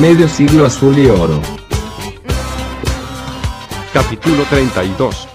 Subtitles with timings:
[0.00, 1.40] Medio siglo azul y oro.
[3.92, 5.28] Capítulo 32.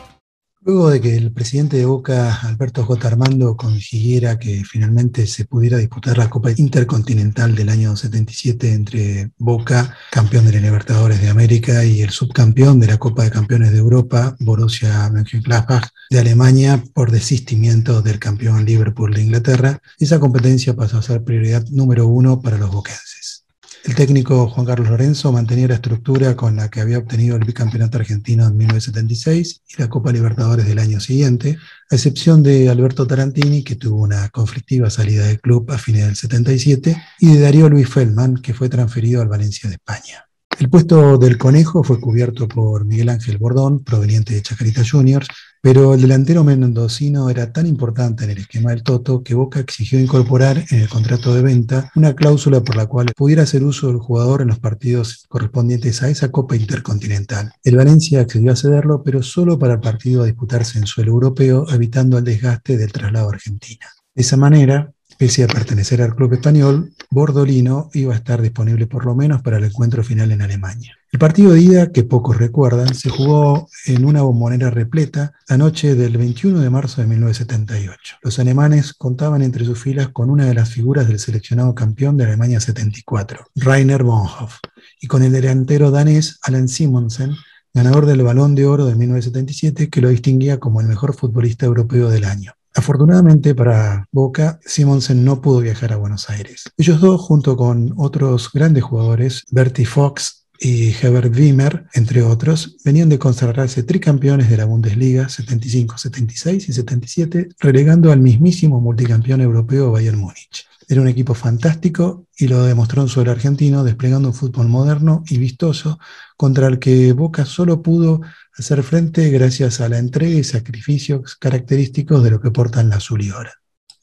[0.62, 3.08] Luego de que el presidente de Boca, Alberto J.
[3.08, 9.96] Armando, consiguiera que finalmente se pudiera disputar la Copa Intercontinental del año 77 entre Boca,
[10.12, 13.78] campeón de la Libertadores de América, y el subcampeón de la Copa de Campeones de
[13.78, 20.98] Europa, Borussia Mönchengladbach de Alemania, por desistimiento del campeón Liverpool de Inglaterra, esa competencia pasó
[20.98, 23.47] a ser prioridad número uno para los boquenses.
[23.88, 27.98] El técnico Juan Carlos Lorenzo mantenía la estructura con la que había obtenido el bicampeonato
[27.98, 31.58] argentino en 1976 y la Copa Libertadores del año siguiente,
[31.90, 36.18] a excepción de Alberto Tarantini, que tuvo una conflictiva salida del club a fines del
[36.18, 40.27] 77, y de Darío Luis Feldman, que fue transferido al Valencia de España.
[40.60, 45.28] El puesto del conejo fue cubierto por Miguel Ángel Bordón, proveniente de Chacarita Juniors,
[45.62, 50.00] pero el delantero mendocino era tan importante en el esquema del Toto que Boca exigió
[50.00, 53.98] incorporar en el contrato de venta una cláusula por la cual pudiera hacer uso del
[53.98, 57.52] jugador en los partidos correspondientes a esa Copa Intercontinental.
[57.64, 61.68] El Valencia accedió a cederlo, pero solo para el partido a disputarse en suelo europeo,
[61.70, 63.86] evitando el desgaste del traslado a Argentina.
[64.16, 69.04] De esa manera, Pese a pertenecer al club español, Bordolino iba a estar disponible por
[69.04, 70.96] lo menos para el encuentro final en Alemania.
[71.12, 75.96] El partido de ida, que pocos recuerdan, se jugó en una bombonera repleta la noche
[75.96, 78.18] del 21 de marzo de 1978.
[78.22, 82.26] Los alemanes contaban entre sus filas con una de las figuras del seleccionado campeón de
[82.26, 84.60] Alemania 74, Rainer Bonhoff,
[85.02, 87.32] y con el delantero danés Alan Simonsen,
[87.74, 92.10] ganador del Balón de Oro de 1977, que lo distinguía como el mejor futbolista europeo
[92.10, 92.57] del año.
[92.78, 96.72] Afortunadamente para Boca, Simonsen no pudo viajar a Buenos Aires.
[96.78, 103.10] Ellos dos, junto con otros grandes jugadores, Bertie Fox y Herbert Wimmer, entre otros, venían
[103.10, 109.92] de consagrarse tricampeones de la Bundesliga 75, 76 y 77, relegando al mismísimo multicampeón europeo
[109.92, 110.67] Bayern Múnich.
[110.90, 115.38] Era un equipo fantástico y lo demostró en suelo argentino, desplegando un fútbol moderno y
[115.38, 116.00] vistoso
[116.38, 118.22] contra el que Boca solo pudo
[118.58, 123.22] hacer frente gracias a la entrega y sacrificios característicos de lo que portan la azul
[123.22, 123.54] y hora.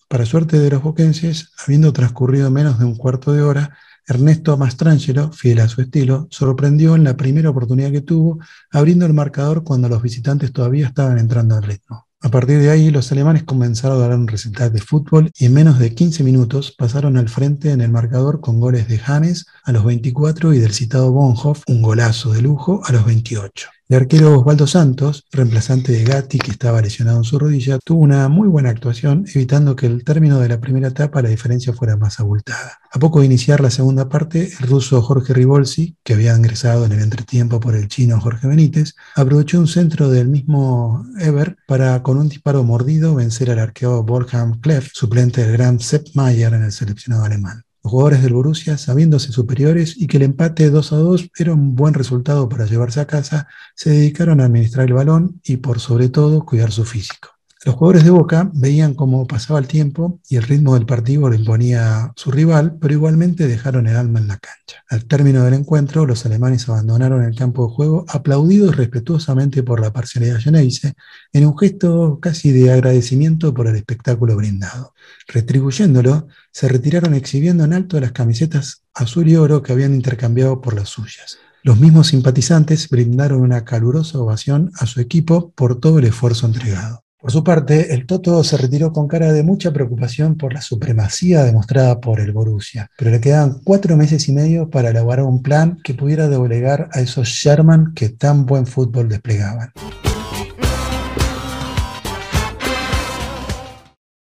[0.08, 5.32] Para suerte de los boquenses, habiendo transcurrido menos de un cuarto de hora, Ernesto Mastrangelo,
[5.32, 8.38] fiel a su estilo, sorprendió en la primera oportunidad que tuvo,
[8.70, 12.06] abriendo el marcador cuando los visitantes todavía estaban entrando al ritmo.
[12.24, 15.52] A partir de ahí, los alemanes comenzaron a dar un recital de fútbol y en
[15.52, 19.72] menos de 15 minutos pasaron al frente en el marcador con goles de Hannes a
[19.72, 23.68] los 24 y del citado Bonhoff, un golazo de lujo, a los 28.
[23.86, 28.30] El arquero Osvaldo Santos, reemplazante de Gatti, que estaba lesionado en su rodilla, tuvo una
[28.30, 32.18] muy buena actuación, evitando que el término de la primera etapa la diferencia fuera más
[32.18, 32.78] abultada.
[32.90, 36.92] A poco de iniciar la segunda parte, el ruso Jorge Ribolsi, que había ingresado en
[36.92, 42.16] el entretiempo por el chino Jorge Benítez, aprovechó un centro del mismo Eber para, con
[42.16, 46.72] un disparo mordido, vencer al arquero Wolfgang Kleff, suplente del gran Sepp Mayer en el
[46.72, 47.63] seleccionado alemán.
[47.84, 51.76] Los jugadores del Borussia, sabiéndose superiores y que el empate 2 a 2 era un
[51.76, 56.08] buen resultado para llevarse a casa, se dedicaron a administrar el balón y por sobre
[56.08, 57.33] todo cuidar su físico.
[57.64, 61.34] Los jugadores de Boca veían cómo pasaba el tiempo y el ritmo del partido lo
[61.34, 64.84] imponía su rival, pero igualmente dejaron el alma en la cancha.
[64.90, 69.94] Al término del encuentro, los alemanes abandonaron el campo de juego, aplaudidos respetuosamente por la
[69.94, 70.92] parcialidad Geneise,
[71.32, 74.92] en un gesto casi de agradecimiento por el espectáculo brindado.
[75.28, 80.74] Retribuyéndolo, se retiraron exhibiendo en alto las camisetas azul y oro que habían intercambiado por
[80.74, 81.38] las suyas.
[81.62, 87.03] Los mismos simpatizantes brindaron una calurosa ovación a su equipo por todo el esfuerzo entregado.
[87.24, 91.42] Por su parte, el Toto se retiró con cara de mucha preocupación por la supremacía
[91.42, 95.78] demostrada por el Borussia, pero le quedaban cuatro meses y medio para elaborar un plan
[95.82, 99.72] que pudiera doblegar a esos Sherman que tan buen fútbol desplegaban.